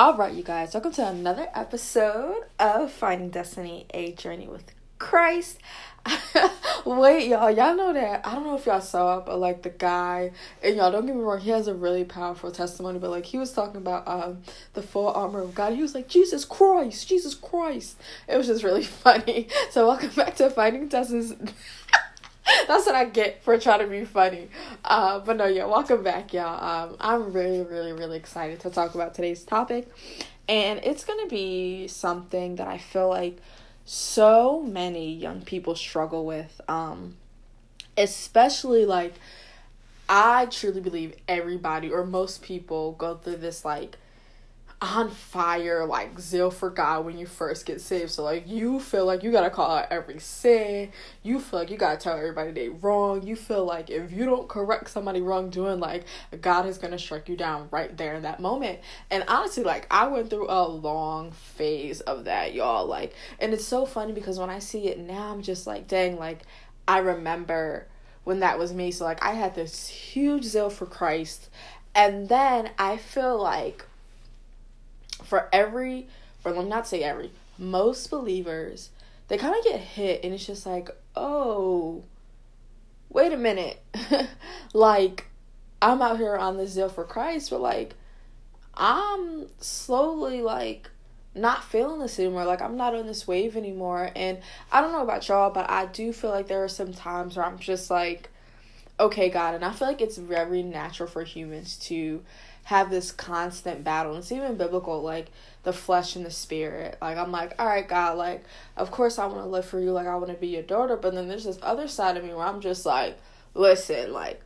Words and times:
All 0.00 0.16
right, 0.16 0.32
you 0.32 0.42
guys, 0.42 0.72
welcome 0.72 0.92
to 0.92 1.06
another 1.06 1.48
episode 1.54 2.44
of 2.58 2.90
Finding 2.90 3.28
Destiny: 3.28 3.84
A 3.92 4.12
Journey 4.12 4.48
with 4.48 4.72
Christ. 4.98 5.58
Wait, 6.86 7.28
y'all, 7.28 7.50
y'all 7.50 7.76
know 7.76 7.92
that 7.92 8.26
I 8.26 8.34
don't 8.34 8.44
know 8.44 8.56
if 8.56 8.64
y'all 8.64 8.80
saw 8.80 9.20
but 9.20 9.38
like 9.38 9.60
the 9.60 9.68
guy, 9.68 10.30
and 10.62 10.76
y'all 10.76 10.90
don't 10.90 11.04
get 11.04 11.14
me 11.14 11.20
wrong, 11.20 11.40
he 11.40 11.50
has 11.50 11.68
a 11.68 11.74
really 11.74 12.04
powerful 12.04 12.50
testimony. 12.50 12.98
But 12.98 13.10
like 13.10 13.26
he 13.26 13.36
was 13.36 13.52
talking 13.52 13.76
about 13.76 14.08
um 14.08 14.38
the 14.72 14.80
full 14.80 15.08
armor 15.08 15.42
of 15.42 15.54
God. 15.54 15.74
He 15.74 15.82
was 15.82 15.94
like 15.94 16.08
Jesus 16.08 16.46
Christ, 16.46 17.06
Jesus 17.06 17.34
Christ. 17.34 18.00
It 18.26 18.38
was 18.38 18.46
just 18.46 18.64
really 18.64 18.84
funny. 19.04 19.48
So 19.70 19.86
welcome 19.86 20.12
back 20.16 20.34
to 20.36 20.48
Finding 20.48 20.88
Destiny's. 20.88 21.34
That's 22.68 22.86
what 22.86 22.94
I 22.94 23.04
get 23.04 23.42
for 23.42 23.58
trying 23.58 23.80
to 23.80 23.86
be 23.86 24.04
funny. 24.04 24.48
Uh, 24.84 25.20
but 25.20 25.36
no, 25.36 25.46
yeah, 25.46 25.64
welcome 25.64 26.02
back, 26.02 26.32
y'all. 26.32 26.90
Um, 26.90 26.96
I'm 27.00 27.32
really, 27.32 27.62
really, 27.62 27.92
really 27.92 28.16
excited 28.16 28.60
to 28.60 28.70
talk 28.70 28.94
about 28.94 29.14
today's 29.14 29.44
topic. 29.44 29.88
And 30.48 30.80
it's 30.82 31.04
going 31.04 31.20
to 31.20 31.28
be 31.28 31.86
something 31.88 32.56
that 32.56 32.66
I 32.66 32.78
feel 32.78 33.08
like 33.08 33.38
so 33.84 34.62
many 34.62 35.12
young 35.12 35.42
people 35.42 35.74
struggle 35.74 36.26
with. 36.26 36.60
Um, 36.68 37.16
especially 37.96 38.84
like, 38.84 39.14
I 40.08 40.46
truly 40.46 40.80
believe 40.80 41.14
everybody 41.28 41.90
or 41.90 42.04
most 42.04 42.42
people 42.42 42.92
go 42.92 43.14
through 43.16 43.36
this 43.36 43.64
like 43.64 43.96
on 44.82 45.10
fire, 45.10 45.84
like 45.84 46.18
zeal 46.18 46.50
for 46.50 46.70
God 46.70 47.04
when 47.04 47.18
you 47.18 47.26
first 47.26 47.66
get 47.66 47.82
saved. 47.82 48.10
So 48.10 48.24
like 48.24 48.48
you 48.48 48.80
feel 48.80 49.04
like 49.04 49.22
you 49.22 49.30
gotta 49.30 49.50
call 49.50 49.70
out 49.70 49.88
every 49.90 50.18
sin. 50.18 50.90
You 51.22 51.38
feel 51.38 51.58
like 51.58 51.70
you 51.70 51.76
gotta 51.76 51.98
tell 51.98 52.16
everybody 52.16 52.52
they 52.52 52.70
wrong. 52.70 53.26
You 53.26 53.36
feel 53.36 53.66
like 53.66 53.90
if 53.90 54.10
you 54.10 54.24
don't 54.24 54.48
correct 54.48 54.88
somebody 54.88 55.20
wrongdoing, 55.20 55.80
like 55.80 56.04
God 56.40 56.64
is 56.64 56.78
gonna 56.78 56.98
strike 56.98 57.28
you 57.28 57.36
down 57.36 57.68
right 57.70 57.94
there 57.94 58.14
in 58.14 58.22
that 58.22 58.40
moment. 58.40 58.80
And 59.10 59.22
honestly, 59.28 59.64
like 59.64 59.86
I 59.90 60.06
went 60.06 60.30
through 60.30 60.50
a 60.50 60.66
long 60.66 61.32
phase 61.32 62.00
of 62.00 62.24
that, 62.24 62.54
y'all. 62.54 62.86
Like, 62.86 63.14
and 63.38 63.52
it's 63.52 63.66
so 63.66 63.84
funny 63.84 64.12
because 64.12 64.38
when 64.38 64.48
I 64.48 64.60
see 64.60 64.86
it 64.86 64.98
now, 64.98 65.30
I'm 65.30 65.42
just 65.42 65.66
like, 65.66 65.88
dang, 65.88 66.18
like 66.18 66.40
I 66.88 66.98
remember 66.98 67.86
when 68.24 68.40
that 68.40 68.58
was 68.58 68.72
me. 68.72 68.92
So 68.92 69.04
like 69.04 69.22
I 69.22 69.32
had 69.32 69.54
this 69.54 69.88
huge 69.88 70.44
zeal 70.44 70.70
for 70.70 70.86
Christ, 70.86 71.50
and 71.94 72.30
then 72.30 72.70
I 72.78 72.96
feel 72.96 73.38
like 73.38 73.84
for 75.24 75.48
every, 75.52 76.08
or 76.44 76.52
let 76.52 76.64
me 76.64 76.70
not 76.70 76.86
say 76.86 77.02
every, 77.02 77.30
most 77.58 78.10
believers, 78.10 78.90
they 79.28 79.36
kind 79.36 79.54
of 79.56 79.64
get 79.64 79.80
hit 79.80 80.24
and 80.24 80.34
it's 80.34 80.46
just 80.46 80.66
like, 80.66 80.90
oh, 81.14 82.02
wait 83.08 83.32
a 83.32 83.36
minute. 83.36 83.82
like, 84.72 85.26
I'm 85.82 86.02
out 86.02 86.18
here 86.18 86.36
on 86.36 86.56
this 86.56 86.72
zeal 86.72 86.88
for 86.88 87.04
Christ, 87.04 87.50
but 87.50 87.60
like, 87.60 87.94
I'm 88.74 89.46
slowly 89.60 90.42
like 90.42 90.90
not 91.34 91.64
feeling 91.64 92.00
this 92.00 92.18
anymore. 92.18 92.44
Like 92.44 92.62
I'm 92.62 92.76
not 92.76 92.94
on 92.94 93.06
this 93.06 93.26
wave 93.26 93.56
anymore. 93.56 94.10
And 94.16 94.38
I 94.72 94.80
don't 94.80 94.92
know 94.92 95.02
about 95.02 95.28
y'all, 95.28 95.50
but 95.50 95.70
I 95.70 95.86
do 95.86 96.12
feel 96.12 96.30
like 96.30 96.48
there 96.48 96.64
are 96.64 96.68
some 96.68 96.92
times 96.92 97.36
where 97.36 97.46
I'm 97.46 97.58
just 97.58 97.90
like, 97.90 98.30
okay, 98.98 99.28
God. 99.28 99.54
And 99.54 99.64
I 99.64 99.72
feel 99.72 99.88
like 99.88 100.00
it's 100.00 100.18
very 100.18 100.62
natural 100.62 101.08
for 101.08 101.22
humans 101.22 101.76
to 101.88 102.22
have 102.70 102.88
this 102.88 103.10
constant 103.10 103.82
battle. 103.82 104.14
It's 104.14 104.30
even 104.30 104.56
biblical, 104.56 105.02
like 105.02 105.32
the 105.64 105.72
flesh 105.72 106.14
and 106.14 106.24
the 106.24 106.30
spirit. 106.30 106.96
Like 107.02 107.18
I'm 107.18 107.32
like, 107.32 107.52
all 107.58 107.66
right, 107.66 107.86
God, 107.86 108.16
like 108.16 108.44
of 108.76 108.92
course 108.92 109.18
I 109.18 109.26
want 109.26 109.38
to 109.38 109.46
live 109.46 109.64
for 109.64 109.80
you, 109.80 109.90
like 109.90 110.06
I 110.06 110.14
want 110.14 110.28
to 110.28 110.34
be 110.34 110.46
your 110.46 110.62
daughter. 110.62 110.96
But 110.96 111.14
then 111.14 111.26
there's 111.26 111.42
this 111.42 111.58
other 111.62 111.88
side 111.88 112.16
of 112.16 112.22
me 112.22 112.32
where 112.32 112.46
I'm 112.46 112.60
just 112.60 112.86
like, 112.86 113.18
listen, 113.54 114.12
like 114.12 114.40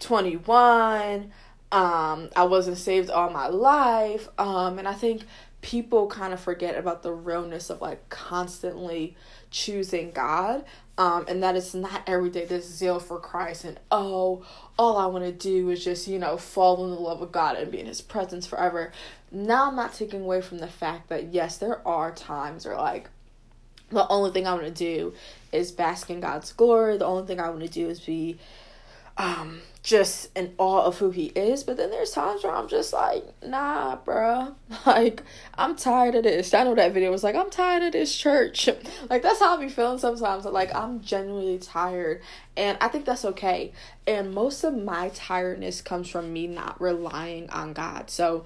21, 0.00 1.30
um, 1.70 2.28
I 2.34 2.42
wasn't 2.42 2.78
saved 2.78 3.10
all 3.10 3.30
my 3.30 3.46
life, 3.46 4.28
um, 4.38 4.80
and 4.80 4.88
I 4.88 4.94
think 4.94 5.22
people 5.60 6.08
kind 6.08 6.32
of 6.32 6.40
forget 6.40 6.76
about 6.76 7.04
the 7.04 7.12
realness 7.12 7.70
of 7.70 7.80
like 7.80 8.08
constantly 8.08 9.14
choosing 9.52 10.10
God. 10.10 10.64
Um, 10.98 11.26
and 11.28 11.40
that 11.44 11.54
is 11.54 11.76
not 11.76 12.02
every 12.08 12.28
day 12.28 12.44
this 12.44 12.68
zeal 12.68 12.98
for 12.98 13.20
Christ 13.20 13.64
and 13.64 13.78
oh, 13.92 14.44
all 14.76 14.96
I 14.96 15.06
want 15.06 15.24
to 15.24 15.30
do 15.30 15.70
is 15.70 15.84
just, 15.84 16.08
you 16.08 16.18
know, 16.18 16.36
fall 16.36 16.84
in 16.84 16.90
the 16.90 17.00
love 17.00 17.22
of 17.22 17.30
God 17.30 17.56
and 17.56 17.70
be 17.70 17.78
in 17.78 17.86
His 17.86 18.00
presence 18.00 18.48
forever. 18.48 18.92
Now 19.30 19.68
I'm 19.68 19.76
not 19.76 19.94
taking 19.94 20.22
away 20.22 20.40
from 20.40 20.58
the 20.58 20.66
fact 20.66 21.08
that 21.08 21.32
yes, 21.32 21.58
there 21.58 21.86
are 21.86 22.10
times 22.10 22.66
where 22.66 22.76
like 22.76 23.08
the 23.90 24.08
only 24.08 24.32
thing 24.32 24.46
I 24.46 24.54
want 24.54 24.66
to 24.66 24.70
do 24.72 25.14
is 25.52 25.70
bask 25.70 26.10
in 26.10 26.20
God's 26.20 26.52
glory. 26.52 26.98
The 26.98 27.06
only 27.06 27.26
thing 27.26 27.40
I 27.40 27.48
want 27.48 27.62
to 27.62 27.68
do 27.68 27.88
is 27.88 28.00
be 28.00 28.36
um 29.18 29.60
just 29.88 30.28
in 30.36 30.52
awe 30.58 30.82
of 30.82 30.98
who 30.98 31.10
he 31.10 31.26
is. 31.28 31.64
But 31.64 31.78
then 31.78 31.90
there's 31.90 32.10
times 32.10 32.44
where 32.44 32.54
I'm 32.54 32.68
just 32.68 32.92
like, 32.92 33.24
nah, 33.42 33.96
bruh. 33.96 34.54
Like, 34.86 35.22
I'm 35.56 35.76
tired 35.76 36.14
of 36.14 36.24
this. 36.24 36.52
I 36.52 36.64
know 36.64 36.74
that 36.74 36.92
video 36.92 37.10
was 37.10 37.24
like, 37.24 37.34
I'm 37.34 37.48
tired 37.48 37.82
of 37.82 37.92
this 37.92 38.14
church. 38.14 38.68
like, 39.10 39.22
that's 39.22 39.40
how 39.40 39.56
I 39.56 39.60
be 39.60 39.70
feeling 39.70 39.98
sometimes. 39.98 40.44
Like, 40.44 40.74
I'm 40.74 41.00
genuinely 41.00 41.58
tired. 41.58 42.20
And 42.54 42.76
I 42.82 42.88
think 42.88 43.06
that's 43.06 43.24
okay. 43.24 43.72
And 44.06 44.34
most 44.34 44.62
of 44.62 44.76
my 44.76 45.10
tiredness 45.14 45.80
comes 45.80 46.08
from 46.08 46.34
me 46.34 46.46
not 46.46 46.78
relying 46.80 47.48
on 47.48 47.72
God. 47.72 48.10
So, 48.10 48.44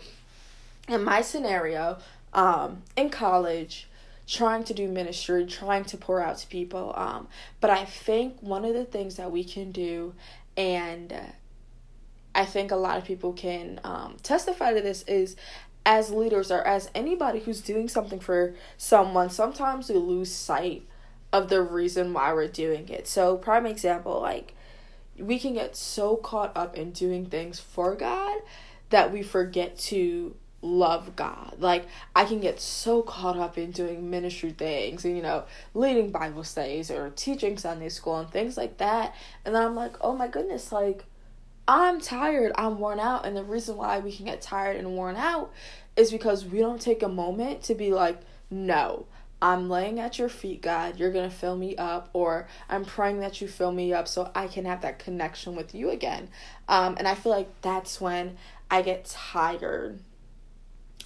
in 0.88 1.02
my 1.02 1.22
scenario, 1.22 1.98
um, 2.34 2.82
in 2.96 3.10
college, 3.10 3.88
trying 4.28 4.64
to 4.64 4.74
do 4.74 4.88
ministry, 4.88 5.44
trying 5.46 5.84
to 5.84 5.96
pour 5.96 6.20
out 6.20 6.38
to 6.38 6.46
people. 6.46 6.92
Um, 6.96 7.28
but 7.60 7.70
I 7.70 7.84
think 7.84 8.40
one 8.40 8.64
of 8.64 8.74
the 8.74 8.84
things 8.84 9.16
that 9.16 9.30
we 9.30 9.44
can 9.44 9.72
do 9.72 10.14
and 10.56 11.14
I 12.34 12.44
think 12.44 12.70
a 12.70 12.76
lot 12.76 12.98
of 12.98 13.04
people 13.04 13.32
can 13.32 13.80
um, 13.84 14.16
testify 14.22 14.72
to 14.74 14.80
this 14.80 15.02
is 15.02 15.36
as 15.84 16.10
leaders 16.10 16.50
or 16.50 16.62
as 16.62 16.90
anybody 16.94 17.40
who's 17.40 17.60
doing 17.60 17.88
something 17.88 18.20
for 18.20 18.54
someone, 18.76 19.30
sometimes 19.30 19.88
we 19.88 19.96
lose 19.96 20.32
sight 20.32 20.86
of 21.32 21.48
the 21.48 21.62
reason 21.62 22.12
why 22.12 22.32
we're 22.32 22.46
doing 22.48 22.88
it. 22.88 23.08
So, 23.08 23.36
prime 23.36 23.66
example, 23.66 24.20
like 24.20 24.54
we 25.18 25.38
can 25.38 25.54
get 25.54 25.76
so 25.76 26.16
caught 26.16 26.56
up 26.56 26.76
in 26.76 26.92
doing 26.92 27.26
things 27.26 27.58
for 27.58 27.94
God 27.94 28.40
that 28.90 29.12
we 29.12 29.22
forget 29.22 29.78
to 29.78 30.36
love 30.62 31.16
God. 31.16 31.56
Like 31.58 31.86
I 32.14 32.24
can 32.24 32.40
get 32.40 32.60
so 32.60 33.02
caught 33.02 33.36
up 33.36 33.58
in 33.58 33.72
doing 33.72 34.08
ministry 34.08 34.52
things 34.52 35.04
and 35.04 35.16
you 35.16 35.22
know, 35.22 35.44
leading 35.74 36.10
Bible 36.10 36.44
studies 36.44 36.90
or 36.90 37.10
teaching 37.10 37.58
Sunday 37.58 37.88
school 37.88 38.16
and 38.16 38.30
things 38.30 38.56
like 38.56 38.78
that. 38.78 39.14
And 39.44 39.54
then 39.54 39.62
I'm 39.62 39.76
like, 39.76 39.96
"Oh 40.00 40.16
my 40.16 40.28
goodness, 40.28 40.72
like 40.72 41.04
I'm 41.66 42.00
tired, 42.00 42.52
I'm 42.54 42.78
worn 42.78 43.00
out." 43.00 43.26
And 43.26 43.36
the 43.36 43.44
reason 43.44 43.76
why 43.76 43.98
we 43.98 44.12
can 44.12 44.26
get 44.26 44.40
tired 44.40 44.76
and 44.76 44.96
worn 44.96 45.16
out 45.16 45.52
is 45.96 46.10
because 46.10 46.44
we 46.44 46.60
don't 46.60 46.80
take 46.80 47.02
a 47.02 47.08
moment 47.08 47.62
to 47.64 47.74
be 47.74 47.92
like, 47.92 48.20
"No, 48.50 49.06
I'm 49.42 49.68
laying 49.68 49.98
at 49.98 50.20
your 50.20 50.28
feet, 50.28 50.62
God. 50.62 51.00
You're 51.00 51.10
going 51.10 51.28
to 51.28 51.36
fill 51.36 51.56
me 51.56 51.74
up, 51.76 52.08
or 52.12 52.46
I'm 52.68 52.84
praying 52.84 53.18
that 53.20 53.40
you 53.40 53.48
fill 53.48 53.72
me 53.72 53.92
up 53.92 54.06
so 54.06 54.30
I 54.36 54.46
can 54.46 54.64
have 54.66 54.82
that 54.82 55.00
connection 55.00 55.56
with 55.56 55.74
you 55.74 55.90
again. 55.90 56.28
Um, 56.68 56.94
and 56.96 57.08
I 57.08 57.16
feel 57.16 57.32
like 57.32 57.48
that's 57.60 58.00
when 58.00 58.36
I 58.70 58.82
get 58.82 59.04
tired 59.04 59.98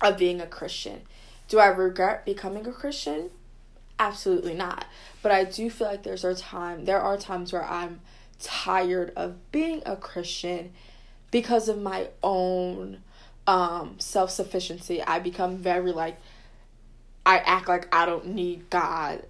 of 0.03 0.19
being 0.19 0.41
a 0.41 0.47
Christian. 0.47 1.03
Do 1.49 1.59
I 1.59 1.67
regret 1.67 2.25
becoming 2.25 2.67
a 2.67 2.73
Christian? 2.73 3.31
Absolutely 3.99 4.55
not. 4.55 4.87
But 5.23 5.33
I 5.33 5.45
do 5.45 5.71
feel 5.71 5.87
like 5.87 6.03
there's 6.03 6.25
a 6.25 6.34
time 6.34 6.84
there 6.84 7.01
are 7.01 7.17
times 7.17 7.53
where 7.53 7.65
I'm 7.65 8.01
tired 8.39 9.12
of 9.17 9.51
being 9.53 9.83
a 9.87 9.97
Christian 9.97 10.73
because 11.31 11.69
of 11.69 11.81
my 11.81 12.09
own 12.23 13.03
um 13.47 13.97
self-sufficiency. 13.99 15.03
I 15.03 15.19
become 15.19 15.56
very 15.56 15.93
like 15.93 16.19
I 17.25 17.39
act 17.39 17.69
like 17.69 17.95
I 17.95 18.06
don't 18.06 18.29
need 18.29 18.69
God 18.71 19.23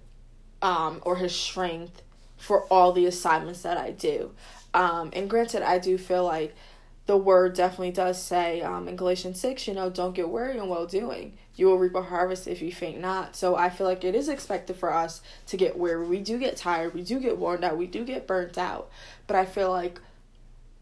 um 0.61 1.01
or 1.03 1.15
his 1.15 1.35
strength 1.35 2.01
for 2.37 2.63
all 2.65 2.91
the 2.91 3.05
assignments 3.05 3.61
that 3.61 3.77
I 3.77 3.91
do. 3.91 4.31
Um 4.73 5.11
and 5.13 5.29
granted 5.29 5.61
I 5.61 5.79
do 5.79 5.97
feel 5.97 6.25
like 6.25 6.55
the 7.07 7.17
word 7.17 7.55
definitely 7.55 7.91
does 7.91 8.21
say 8.21 8.61
um, 8.61 8.87
in 8.87 8.97
Galatians 8.97 9.39
6, 9.39 9.65
you 9.65 9.73
know, 9.73 9.89
don't 9.89 10.13
get 10.13 10.29
weary 10.29 10.57
in 10.57 10.67
well 10.67 10.85
doing. 10.85 11.37
You 11.55 11.67
will 11.67 11.77
reap 11.77 11.95
a 11.95 12.01
harvest 12.01 12.47
if 12.47 12.61
you 12.61 12.71
faint 12.71 12.99
not. 12.99 13.35
So 13.35 13.55
I 13.55 13.69
feel 13.69 13.87
like 13.87 14.03
it 14.03 14.13
is 14.13 14.27
expected 14.27 14.75
for 14.75 14.93
us 14.93 15.21
to 15.47 15.57
get 15.57 15.77
weary. 15.77 16.05
We 16.05 16.19
do 16.19 16.37
get 16.37 16.57
tired. 16.57 16.93
We 16.93 17.01
do 17.01 17.19
get 17.19 17.37
worn 17.37 17.63
out. 17.63 17.77
We 17.77 17.87
do 17.87 18.03
get 18.03 18.27
burnt 18.27 18.57
out. 18.57 18.89
But 19.25 19.37
I 19.37 19.45
feel 19.45 19.71
like 19.71 20.01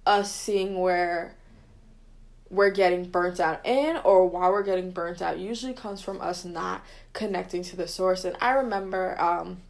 us 0.05 0.33
seeing 0.33 0.79
where 0.79 1.35
we're 2.49 2.71
getting 2.71 3.05
burnt 3.05 3.39
out 3.39 3.63
in 3.63 3.97
or 3.97 4.27
why 4.27 4.49
we're 4.49 4.63
getting 4.63 4.91
burnt 4.91 5.21
out 5.21 5.37
usually 5.37 5.73
comes 5.73 6.01
from 6.01 6.19
us 6.21 6.43
not 6.43 6.83
connecting 7.13 7.61
to 7.63 7.75
the 7.75 7.87
source. 7.87 8.25
And 8.25 8.35
I 8.41 8.51
remember 8.51 9.19
um, 9.21 9.61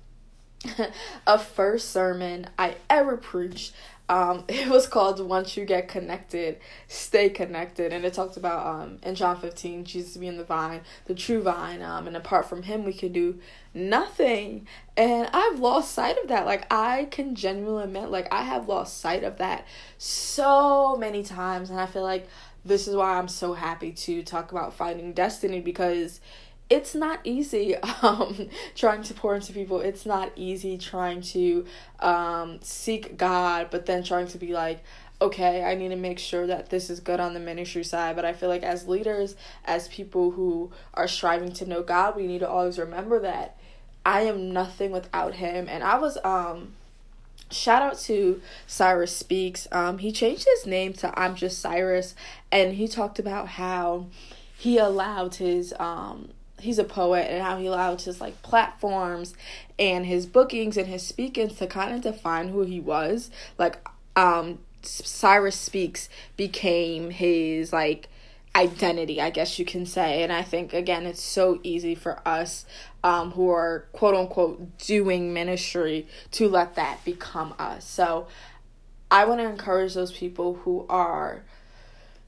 a 1.27 1.39
first 1.39 1.91
sermon 1.91 2.47
I 2.57 2.75
ever 2.89 3.17
preached 3.17 3.73
um 4.07 4.43
it 4.49 4.67
was 4.67 4.87
called 4.87 5.19
once 5.19 5.57
you 5.57 5.65
get 5.65 5.87
connected 5.87 6.59
stay 6.87 7.29
connected 7.29 7.91
and 7.91 8.05
it 8.05 8.13
talked 8.13 8.37
about 8.37 8.65
um 8.65 8.99
in 9.01 9.15
john 9.15 9.39
15 9.39 9.83
jesus 9.83 10.15
being 10.17 10.37
the 10.37 10.43
vine 10.43 10.81
the 11.05 11.15
true 11.15 11.41
vine 11.41 11.81
um 11.81 12.05
and 12.05 12.15
apart 12.15 12.47
from 12.47 12.63
him 12.63 12.83
we 12.85 12.93
can 12.93 13.11
do 13.11 13.39
nothing. 13.73 14.67
And 14.95 15.27
i've 15.33 15.59
lost 15.59 15.91
sight 15.91 16.17
of 16.21 16.29
that. 16.29 16.45
Like 16.45 16.71
i 16.71 17.05
can 17.11 17.35
genuinely 17.35 17.83
admit 17.83 18.09
like 18.09 18.31
i 18.31 18.43
have 18.43 18.69
lost 18.69 18.99
sight 18.99 19.23
of 19.23 19.37
that 19.39 19.65
so 19.97 20.95
many 20.97 21.23
times 21.23 21.69
and 21.69 21.79
i 21.79 21.85
feel 21.85 22.03
like 22.03 22.27
this 22.65 22.87
is 22.87 22.95
why 22.95 23.17
I'm 23.17 23.27
so 23.27 23.53
happy 23.53 23.91
to 23.91 24.23
talk 24.23 24.51
about 24.51 24.73
finding 24.73 25.13
destiny 25.13 25.61
because 25.61 26.19
it's 26.69 26.95
not 26.95 27.19
easy 27.23 27.75
um, 28.01 28.49
trying 28.75 29.03
to 29.03 29.13
pour 29.13 29.35
into 29.35 29.53
people. 29.53 29.81
It's 29.81 30.05
not 30.05 30.31
easy 30.35 30.77
trying 30.77 31.21
to 31.21 31.65
um, 31.99 32.59
seek 32.61 33.17
God, 33.17 33.67
but 33.71 33.85
then 33.85 34.03
trying 34.03 34.27
to 34.27 34.37
be 34.37 34.53
like, 34.53 34.83
okay, 35.21 35.63
I 35.63 35.75
need 35.75 35.89
to 35.89 35.95
make 35.95 36.19
sure 36.19 36.45
that 36.47 36.69
this 36.69 36.89
is 36.89 36.99
good 36.99 37.19
on 37.19 37.33
the 37.33 37.39
ministry 37.39 37.83
side. 37.83 38.15
But 38.15 38.25
I 38.25 38.33
feel 38.33 38.49
like 38.49 38.63
as 38.63 38.87
leaders, 38.87 39.35
as 39.63 39.87
people 39.87 40.31
who 40.31 40.71
are 40.93 41.07
striving 41.07 41.53
to 41.53 41.65
know 41.65 41.83
God, 41.83 42.15
we 42.15 42.27
need 42.27 42.39
to 42.39 42.49
always 42.49 42.77
remember 42.77 43.19
that 43.19 43.57
I 44.05 44.21
am 44.21 44.51
nothing 44.51 44.91
without 44.91 45.35
Him. 45.35 45.67
And 45.69 45.83
I 45.83 45.97
was 45.97 46.17
um 46.23 46.73
shout 47.51 47.81
out 47.81 47.99
to 47.99 48.41
Cyrus 48.67 49.15
Speaks. 49.15 49.67
Um, 49.71 49.99
he 49.99 50.11
changed 50.11 50.45
his 50.55 50.65
name 50.65 50.93
to 50.93 51.17
I'm 51.17 51.35
Just 51.35 51.59
Cyrus, 51.59 52.15
and 52.51 52.73
he 52.73 52.87
talked 52.87 53.19
about 53.19 53.49
how 53.49 54.07
he 54.57 54.77
allowed 54.77 55.35
his 55.35 55.73
um 55.79 56.29
he's 56.65 56.79
a 56.79 56.83
poet 56.83 57.27
and 57.29 57.41
how 57.41 57.57
he 57.57 57.67
allowed 57.67 58.01
his 58.01 58.19
like 58.19 58.41
platforms 58.41 59.33
and 59.79 60.05
his 60.05 60.25
bookings 60.25 60.77
and 60.77 60.87
his 60.87 61.05
speakings 61.05 61.55
to 61.55 61.67
kind 61.67 61.93
of 61.93 62.01
define 62.01 62.49
who 62.49 62.63
he 62.63 62.79
was. 62.79 63.31
Like 63.57 63.77
um 64.15 64.59
Cyrus 64.81 65.55
Speaks 65.55 66.09
became 66.37 67.09
his 67.09 67.71
like 67.71 68.09
identity, 68.55 69.21
I 69.21 69.29
guess 69.29 69.59
you 69.59 69.65
can 69.65 69.85
say. 69.85 70.23
And 70.23 70.31
I 70.31 70.41
think 70.41 70.73
again 70.73 71.05
it's 71.05 71.21
so 71.21 71.59
easy 71.63 71.95
for 71.95 72.21
us 72.27 72.65
um, 73.03 73.31
who 73.31 73.49
are 73.49 73.85
quote 73.91 74.15
unquote 74.15 74.77
doing 74.79 75.33
ministry 75.33 76.07
to 76.31 76.49
let 76.49 76.75
that 76.75 77.03
become 77.05 77.53
us. 77.59 77.85
So 77.85 78.27
I 79.11 79.25
want 79.25 79.39
to 79.41 79.47
encourage 79.47 79.93
those 79.93 80.11
people 80.11 80.55
who 80.55 80.85
are 80.89 81.43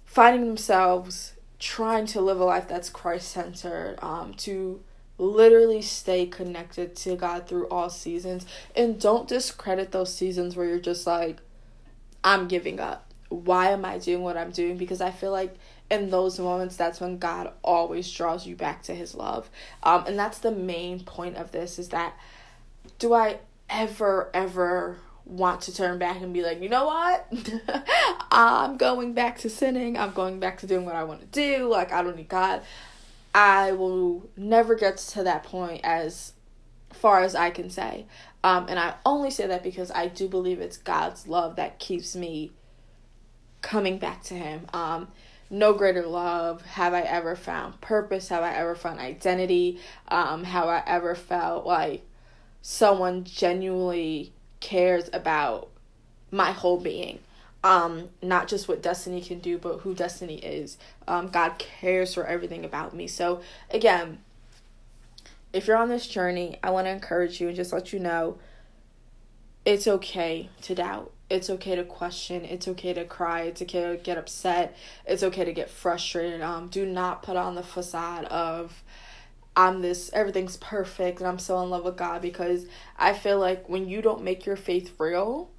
finding 0.06 0.46
themselves 0.48 1.34
trying 1.60 2.06
to 2.08 2.22
live 2.22 2.40
a 2.40 2.46
life 2.46 2.68
that's 2.68 2.90
Christ 2.90 3.30
centered, 3.30 3.98
um, 4.02 4.34
to 4.36 4.82
literally 5.18 5.82
stay 5.82 6.26
connected 6.28 6.96
to 6.96 7.16
God 7.16 7.48
through 7.48 7.68
all 7.68 7.90
seasons. 7.90 8.46
And 8.76 9.00
don't 9.00 9.28
discredit 9.28 9.92
those 9.92 10.14
seasons 10.14 10.56
where 10.56 10.68
you're 10.68 10.80
just 10.80 11.08
like, 11.08 11.38
I'm 12.24 12.48
giving 12.48 12.80
up. 12.80 13.12
Why 13.30 13.72
am 13.72 13.84
I 13.84 13.98
doing 13.98 14.22
what 14.22 14.38
I'm 14.38 14.52
doing? 14.52 14.78
Because 14.78 15.02
I 15.02 15.12
feel 15.12 15.32
like 15.32 15.58
in 15.90 16.10
those 16.10 16.40
moments 16.40 16.76
that's 16.76 17.00
when 17.00 17.18
god 17.18 17.52
always 17.64 18.12
draws 18.12 18.46
you 18.46 18.56
back 18.56 18.84
to 18.84 18.94
his 18.94 19.16
love 19.16 19.50
um, 19.84 20.04
and 20.06 20.18
that's 20.18 20.40
the 20.40 20.52
main 20.52 21.00
point 21.00 21.36
of 21.38 21.52
this 21.52 21.80
is 21.80 21.90
that 21.90 22.14
do 23.00 23.14
i 23.14 23.38
ever 23.70 24.30
ever 24.34 24.98
want 25.28 25.62
to 25.62 25.76
turn 25.76 26.00
back 26.00 26.22
and 26.22 26.34
be 26.34 26.42
like 26.42 26.62
you 26.62 26.70
know 26.70 26.86
what? 26.86 27.28
I'm 28.32 28.78
going 28.78 29.14
back 29.14 29.40
to 29.40 29.50
sinning. 29.50 29.98
I'm 29.98 30.12
going 30.12 30.40
back 30.40 30.60
to 30.60 30.68
doing 30.68 30.86
what 30.86 30.96
i 30.96 31.04
want 31.04 31.22
to 31.22 31.28
do. 31.28 31.68
Like 31.68 31.92
i 31.92 32.02
don't 32.02 32.16
need 32.16 32.30
god. 32.30 32.62
I 33.34 33.74
will 33.74 34.28
never 34.36 34.76
get 34.76 34.98
to 34.98 35.24
that 35.24 35.44
point 35.44 35.82
as 35.84 36.34
far 36.92 37.22
as 37.22 37.36
i 37.36 37.50
can 37.50 37.70
say. 37.70 38.06
Um, 38.44 38.68
and 38.70 38.80
i 38.80 38.96
only 39.06 39.32
say 39.32 39.48
that 39.48 39.64
because 39.64 39.92
i 39.92 40.08
do 40.08 40.28
believe 40.28 40.62
it's 40.62 40.78
god's 40.78 41.28
love 41.28 41.58
that 41.58 41.80
keeps 41.80 42.16
me 42.16 42.52
coming 43.62 43.98
back 43.98 44.24
to 44.24 44.34
him. 44.34 44.66
Um, 44.74 45.08
no 45.50 45.74
greater 45.74 46.06
love 46.06 46.62
have 46.64 46.94
I 46.94 47.02
ever 47.02 47.36
found 47.36 47.80
purpose, 47.82 48.30
have 48.30 48.44
I 48.44 48.54
ever 48.56 48.76
found 48.76 49.00
identity, 49.00 49.80
um, 50.10 50.44
have 50.44 50.68
I 50.68 50.84
ever 50.86 51.16
felt 51.16 51.66
like 51.66 52.04
someone 52.62 53.24
genuinely 53.24 54.34
cares 54.60 55.10
about 55.14 55.70
my 56.32 56.52
whole 56.52 56.80
being. 56.80 57.20
Um, 57.64 58.10
not 58.22 58.48
just 58.48 58.68
what 58.68 58.82
destiny 58.82 59.22
can 59.22 59.40
do, 59.40 59.58
but 59.58 59.80
who 59.80 59.94
destiny 59.94 60.38
is. 60.38 60.78
Um, 61.08 61.28
God 61.28 61.58
cares 61.58 62.14
for 62.14 62.26
everything 62.26 62.64
about 62.64 62.94
me. 62.94 63.08
So 63.08 63.42
again, 63.72 64.20
if 65.54 65.68
you're 65.68 65.78
on 65.78 65.90
this 65.90 66.08
journey, 66.08 66.60
I 66.64 66.70
want 66.70 66.86
to 66.86 66.92
encourage 66.92 67.42
you 67.42 67.48
and 67.48 67.56
just 67.56 67.74
let 67.74 67.92
you 67.92 68.00
know 68.00 68.38
it's 69.66 69.88
okay 69.88 70.50
to 70.62 70.74
doubt 70.74 71.12
it's 71.30 71.50
okay 71.50 71.76
to 71.76 71.84
question 71.84 72.46
it's 72.46 72.68
okay 72.68 72.94
to 72.94 73.04
cry 73.04 73.42
it's 73.42 73.62
okay 73.62 73.82
to 73.82 73.98
get 74.02 74.18
upset 74.18 74.76
it's 75.06 75.24
okay 75.24 75.44
to 75.44 75.52
get 75.52 75.70
frustrated 75.70 76.42
um 76.42 76.70
do 76.70 76.86
not 76.86 77.22
put 77.22 77.36
on 77.36 77.56
the 77.56 77.64
facade 77.64 78.24
of 78.26 78.82
i'm 79.58 79.82
this 79.82 80.10
everything's 80.14 80.56
perfect 80.58 81.20
and 81.20 81.28
i'm 81.28 81.40
so 81.40 81.62
in 81.62 81.70
love 81.70 81.84
with 81.84 81.98
god 81.98 82.22
because 82.22 82.66
i 82.98 83.12
feel 83.12 83.40
like 83.40 83.68
when 83.68 83.90
you 83.90 84.02
don't 84.02 84.24
make 84.24 84.46
your 84.46 84.56
faith 84.56 84.94
real 84.98 85.50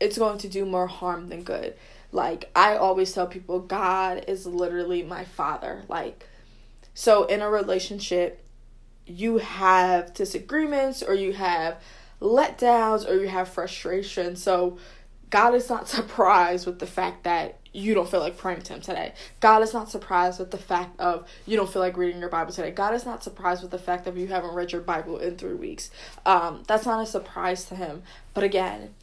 it's 0.00 0.18
going 0.18 0.38
to 0.38 0.48
do 0.48 0.64
more 0.64 0.86
harm 0.86 1.28
than 1.28 1.42
good. 1.42 1.74
Like 2.12 2.50
i 2.54 2.76
always 2.76 3.12
tell 3.12 3.26
people 3.26 3.60
god 3.60 4.24
is 4.28 4.46
literally 4.46 5.02
my 5.02 5.24
father. 5.24 5.84
Like 5.88 6.26
so 6.94 7.24
in 7.24 7.42
a 7.42 7.50
relationship 7.50 8.42
you 9.06 9.38
have 9.38 10.14
disagreements 10.14 11.02
or 11.02 11.14
you 11.14 11.32
have 11.32 11.80
letdowns 12.20 13.08
or 13.08 13.20
you 13.20 13.28
have 13.28 13.48
frustration. 13.48 14.36
So 14.36 14.78
God 15.30 15.54
is 15.54 15.68
not 15.68 15.88
surprised 15.88 16.66
with 16.66 16.78
the 16.78 16.86
fact 16.86 17.24
that 17.24 17.58
you 17.72 17.94
don't 17.94 18.08
feel 18.08 18.20
like 18.20 18.38
praying 18.38 18.62
to 18.62 18.74
Him 18.74 18.80
today. 18.80 19.12
God 19.40 19.62
is 19.62 19.74
not 19.74 19.90
surprised 19.90 20.38
with 20.38 20.50
the 20.50 20.58
fact 20.58 20.98
of 20.98 21.28
you 21.46 21.56
don't 21.56 21.70
feel 21.70 21.82
like 21.82 21.96
reading 21.96 22.20
your 22.20 22.30
Bible 22.30 22.52
today. 22.52 22.70
God 22.70 22.94
is 22.94 23.04
not 23.04 23.22
surprised 23.22 23.62
with 23.62 23.70
the 23.70 23.78
fact 23.78 24.04
that 24.06 24.16
you 24.16 24.28
haven't 24.28 24.54
read 24.54 24.72
your 24.72 24.80
Bible 24.80 25.18
in 25.18 25.36
three 25.36 25.54
weeks. 25.54 25.90
Um, 26.24 26.62
that's 26.66 26.86
not 26.86 27.02
a 27.02 27.06
surprise 27.06 27.66
to 27.66 27.74
Him. 27.76 28.02
But 28.32 28.44
again, 28.44 28.94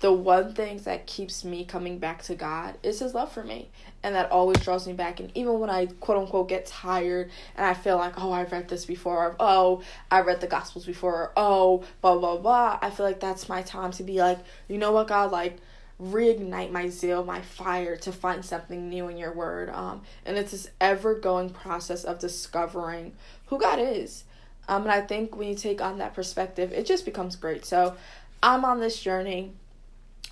the 0.00 0.12
one 0.12 0.54
thing 0.54 0.78
that 0.78 1.06
keeps 1.06 1.44
me 1.44 1.64
coming 1.64 1.98
back 1.98 2.22
to 2.24 2.34
God 2.34 2.76
is 2.82 3.00
His 3.00 3.14
love 3.14 3.32
for 3.32 3.42
me. 3.42 3.68
And 4.02 4.14
that 4.14 4.30
always 4.30 4.58
draws 4.58 4.86
me 4.86 4.92
back. 4.92 5.18
And 5.20 5.30
even 5.34 5.58
when 5.58 5.70
I 5.70 5.86
quote 5.86 6.18
unquote 6.18 6.48
get 6.48 6.66
tired 6.66 7.30
and 7.56 7.66
I 7.66 7.74
feel 7.74 7.96
like, 7.96 8.14
oh, 8.16 8.32
I've 8.32 8.52
read 8.52 8.68
this 8.68 8.84
before, 8.84 9.26
or 9.26 9.36
oh, 9.40 9.82
I 10.10 10.20
read 10.20 10.40
the 10.40 10.46
Gospels 10.46 10.86
before, 10.86 11.14
or 11.14 11.32
oh, 11.36 11.84
blah, 12.00 12.16
blah, 12.16 12.36
blah, 12.36 12.78
I 12.80 12.90
feel 12.90 13.06
like 13.06 13.20
that's 13.20 13.48
my 13.48 13.62
time 13.62 13.90
to 13.92 14.02
be 14.02 14.20
like, 14.20 14.38
you 14.68 14.78
know 14.78 14.92
what, 14.92 15.08
God, 15.08 15.32
like, 15.32 15.58
reignite 16.00 16.70
my 16.70 16.88
zeal, 16.88 17.24
my 17.24 17.40
fire 17.40 17.96
to 17.96 18.12
find 18.12 18.44
something 18.44 18.88
new 18.88 19.08
in 19.08 19.16
your 19.16 19.32
word. 19.32 19.68
Um, 19.70 20.02
and 20.24 20.38
it's 20.38 20.52
this 20.52 20.70
ever 20.80 21.14
going 21.14 21.50
process 21.50 22.04
of 22.04 22.20
discovering 22.20 23.12
who 23.46 23.58
God 23.58 23.80
is. 23.80 24.24
Um, 24.68 24.82
and 24.82 24.92
I 24.92 25.00
think 25.00 25.36
when 25.36 25.48
you 25.48 25.54
take 25.54 25.80
on 25.80 25.98
that 25.98 26.14
perspective, 26.14 26.72
it 26.72 26.86
just 26.86 27.04
becomes 27.04 27.36
great. 27.36 27.64
So 27.64 27.96
I'm 28.42 28.64
on 28.64 28.80
this 28.80 29.00
journey. 29.00 29.52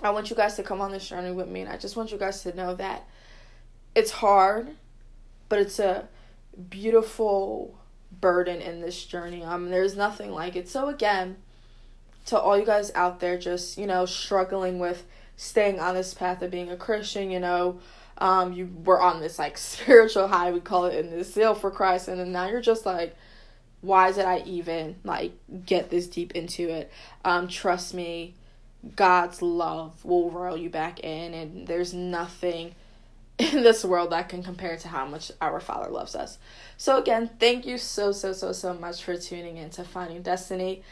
I 0.03 0.11
want 0.11 0.31
you 0.31 0.37
guys 0.37 0.57
to 0.57 0.63
come 0.63 0.81
on 0.81 0.93
this 0.93 1.09
journey 1.09 1.33
with 1.33 1.49
me. 1.49 1.63
And 1.63 1.71
I 1.71 1.77
just 1.77 1.97
want 1.97 2.13
you 2.13 2.19
guys 2.19 2.43
to 2.43 2.55
know 2.55 2.75
that 2.75 3.09
it's 3.95 4.11
hard, 4.11 4.77
but 5.49 5.59
it's 5.59 5.79
a 5.79 6.09
beautiful 6.69 7.79
burden 8.21 8.61
in 8.61 8.81
this 8.81 9.05
journey. 9.05 9.43
Um, 9.43 9.71
there's 9.71 9.97
nothing 9.97 10.33
like 10.33 10.57
it. 10.57 10.69
So 10.69 10.89
again, 10.89 11.37
to 12.27 12.39
all 12.39 12.59
you 12.59 12.67
guys 12.67 12.93
out 12.95 13.21
there 13.21 13.39
just, 13.39 13.79
you 13.79 13.87
know, 13.87 14.05
struggling 14.05 14.79
with 14.79 15.05
staying 15.37 15.81
on 15.81 15.95
this 15.95 16.15
path 16.15 16.43
of 16.43 16.51
being 16.51 16.71
a 16.71 16.77
Christian, 16.77 17.31
you 17.31 17.41
know, 17.41 17.81
um, 18.19 18.53
you 18.53 18.71
were 18.85 19.01
on 19.01 19.21
this 19.21 19.39
like 19.39 19.59
spiritual 19.59 20.29
high, 20.29 20.51
we 20.51 20.61
call 20.61 20.87
it 20.87 20.99
in 21.05 21.11
this 21.11 21.33
zeal 21.33 21.55
for 21.55 21.71
Christ, 21.71 22.09
and 22.09 22.21
then 22.21 22.33
now 22.33 22.49
you're 22.49 22.61
just 22.61 22.87
like, 22.87 23.17
why 23.81 24.11
did 24.11 24.25
I 24.25 24.39
even 24.41 24.97
like 25.05 25.33
get 25.65 25.91
this 25.91 26.07
deep 26.07 26.33
into 26.33 26.69
it? 26.69 26.91
Um, 27.25 27.47
trust 27.47 27.95
me, 27.95 28.35
God's 28.95 29.43
love 29.43 30.05
will 30.05 30.31
roll 30.31 30.57
you 30.57 30.71
back 30.71 31.01
in, 31.01 31.35
and 31.35 31.67
there's 31.67 31.93
nothing 31.93 32.75
in 33.39 33.63
this 33.63 33.85
world 33.85 34.11
that 34.11 34.29
can 34.29 34.43
compare 34.43 34.77
to 34.77 34.89
how 34.89 35.07
much 35.07 35.33
our 35.41 35.61
Father 35.61 35.91
loves 35.91 36.15
us. 36.15 36.39
So, 36.77 36.99
again, 36.99 37.31
thank 37.41 37.67
you 37.67 37.79
so, 37.79 38.13
so, 38.13 38.33
so, 38.33 38.53
so 38.53 38.75
much 38.75 39.03
for 39.03 39.17
tuning 39.17 39.57
in 39.57 39.71
to 39.71 39.85
Finding 39.85 40.23
Destiny, 40.23 40.83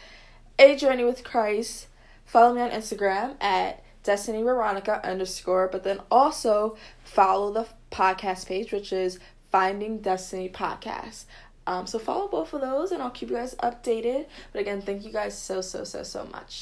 a 0.59 0.77
journey 0.77 1.05
with 1.05 1.25
Christ. 1.25 1.89
Follow 2.25 2.55
me 2.55 2.63
on 2.63 2.71
Instagram 2.71 3.43
at 3.43 3.83
Destiny 4.03 4.43
Veronica 4.43 5.07
underscore, 5.07 5.69
but 5.69 5.85
then 5.85 6.01
also 6.11 6.77
follow 7.03 7.53
the 7.53 7.67
podcast 7.91 8.47
page, 8.47 8.73
which 8.73 8.93
is 8.93 9.19
Finding 9.51 9.99
Destiny 9.99 10.49
Podcast. 10.49 11.25
Um, 11.67 11.87
so 11.87 11.99
follow 11.99 12.29
both 12.29 12.53
of 12.53 12.61
those 12.61 12.93
and 12.93 13.03
I'll 13.03 13.11
keep 13.11 13.31
you 13.31 13.37
guys 13.37 13.55
updated. 13.57 14.27
But 14.53 14.61
again, 14.61 14.83
thank 14.83 15.05
you 15.05 15.13
guys 15.13 15.37
so, 15.37 15.61
so, 15.61 15.85
so, 15.85 16.03
so 16.03 16.29
much. 16.31 16.53